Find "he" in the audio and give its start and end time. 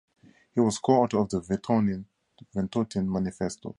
0.55-0.59